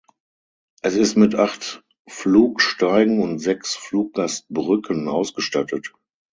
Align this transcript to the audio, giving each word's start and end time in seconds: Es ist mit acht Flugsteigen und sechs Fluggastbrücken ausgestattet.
Es 0.81 0.95
ist 0.95 1.15
mit 1.15 1.35
acht 1.35 1.83
Flugsteigen 2.07 3.21
und 3.21 3.37
sechs 3.37 3.75
Fluggastbrücken 3.75 5.07
ausgestattet. 5.07 5.93